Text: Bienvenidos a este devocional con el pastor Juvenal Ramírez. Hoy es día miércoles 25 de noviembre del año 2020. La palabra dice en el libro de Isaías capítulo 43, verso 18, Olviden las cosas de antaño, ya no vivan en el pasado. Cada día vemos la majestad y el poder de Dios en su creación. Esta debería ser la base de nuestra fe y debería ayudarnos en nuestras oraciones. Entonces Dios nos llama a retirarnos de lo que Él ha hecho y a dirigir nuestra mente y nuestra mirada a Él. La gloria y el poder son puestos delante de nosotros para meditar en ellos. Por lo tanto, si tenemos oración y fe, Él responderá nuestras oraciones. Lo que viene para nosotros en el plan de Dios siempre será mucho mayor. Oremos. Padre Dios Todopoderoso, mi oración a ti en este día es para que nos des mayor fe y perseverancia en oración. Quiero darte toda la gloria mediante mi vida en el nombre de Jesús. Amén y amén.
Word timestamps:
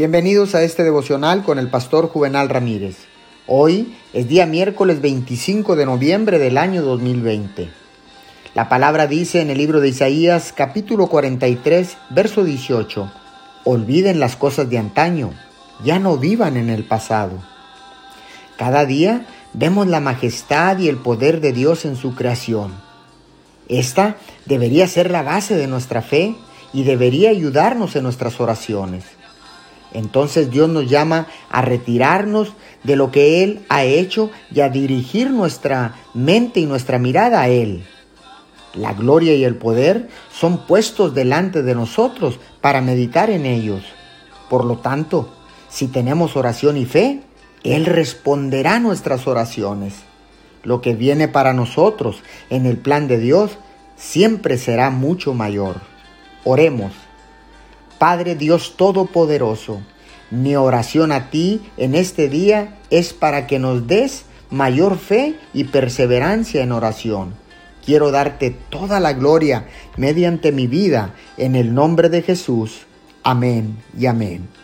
Bienvenidos 0.00 0.54
a 0.54 0.62
este 0.62 0.82
devocional 0.82 1.44
con 1.44 1.58
el 1.58 1.68
pastor 1.68 2.08
Juvenal 2.08 2.48
Ramírez. 2.48 2.96
Hoy 3.46 3.94
es 4.14 4.26
día 4.28 4.46
miércoles 4.46 5.02
25 5.02 5.76
de 5.76 5.84
noviembre 5.84 6.38
del 6.38 6.56
año 6.56 6.80
2020. 6.80 7.68
La 8.54 8.70
palabra 8.70 9.06
dice 9.06 9.42
en 9.42 9.50
el 9.50 9.58
libro 9.58 9.82
de 9.82 9.90
Isaías 9.90 10.54
capítulo 10.56 11.08
43, 11.08 11.98
verso 12.08 12.44
18, 12.44 13.12
Olviden 13.64 14.20
las 14.20 14.36
cosas 14.36 14.70
de 14.70 14.78
antaño, 14.78 15.34
ya 15.84 15.98
no 15.98 16.16
vivan 16.16 16.56
en 16.56 16.70
el 16.70 16.84
pasado. 16.84 17.32
Cada 18.56 18.86
día 18.86 19.26
vemos 19.52 19.86
la 19.86 20.00
majestad 20.00 20.78
y 20.78 20.88
el 20.88 20.96
poder 20.96 21.42
de 21.42 21.52
Dios 21.52 21.84
en 21.84 21.96
su 21.96 22.14
creación. 22.14 22.72
Esta 23.68 24.16
debería 24.46 24.88
ser 24.88 25.10
la 25.10 25.22
base 25.22 25.56
de 25.56 25.66
nuestra 25.66 26.00
fe 26.00 26.36
y 26.72 26.84
debería 26.84 27.28
ayudarnos 27.28 27.96
en 27.96 28.04
nuestras 28.04 28.40
oraciones. 28.40 29.19
Entonces 29.92 30.50
Dios 30.50 30.68
nos 30.68 30.88
llama 30.88 31.26
a 31.50 31.62
retirarnos 31.62 32.52
de 32.84 32.96
lo 32.96 33.10
que 33.10 33.42
Él 33.42 33.64
ha 33.68 33.84
hecho 33.84 34.30
y 34.52 34.60
a 34.60 34.68
dirigir 34.68 35.30
nuestra 35.30 35.96
mente 36.14 36.60
y 36.60 36.66
nuestra 36.66 36.98
mirada 36.98 37.40
a 37.42 37.48
Él. 37.48 37.84
La 38.74 38.92
gloria 38.92 39.34
y 39.34 39.44
el 39.44 39.56
poder 39.56 40.08
son 40.32 40.66
puestos 40.66 41.14
delante 41.14 41.62
de 41.62 41.74
nosotros 41.74 42.38
para 42.60 42.80
meditar 42.80 43.28
en 43.30 43.44
ellos. 43.44 43.82
Por 44.48 44.64
lo 44.64 44.78
tanto, 44.78 45.28
si 45.68 45.88
tenemos 45.88 46.36
oración 46.36 46.76
y 46.76 46.84
fe, 46.84 47.22
Él 47.64 47.86
responderá 47.86 48.78
nuestras 48.78 49.26
oraciones. 49.26 49.94
Lo 50.62 50.80
que 50.80 50.94
viene 50.94 51.26
para 51.26 51.52
nosotros 51.52 52.22
en 52.48 52.66
el 52.66 52.76
plan 52.76 53.08
de 53.08 53.18
Dios 53.18 53.58
siempre 53.96 54.56
será 54.56 54.90
mucho 54.90 55.34
mayor. 55.34 55.76
Oremos. 56.44 56.92
Padre 58.00 58.34
Dios 58.34 58.76
Todopoderoso, 58.78 59.82
mi 60.30 60.56
oración 60.56 61.12
a 61.12 61.28
ti 61.28 61.60
en 61.76 61.94
este 61.94 62.30
día 62.30 62.78
es 62.88 63.12
para 63.12 63.46
que 63.46 63.58
nos 63.58 63.86
des 63.86 64.24
mayor 64.48 64.96
fe 64.96 65.34
y 65.52 65.64
perseverancia 65.64 66.62
en 66.62 66.72
oración. 66.72 67.34
Quiero 67.84 68.10
darte 68.10 68.56
toda 68.70 69.00
la 69.00 69.12
gloria 69.12 69.66
mediante 69.98 70.50
mi 70.50 70.66
vida 70.66 71.14
en 71.36 71.54
el 71.54 71.74
nombre 71.74 72.08
de 72.08 72.22
Jesús. 72.22 72.86
Amén 73.22 73.76
y 73.94 74.06
amén. 74.06 74.48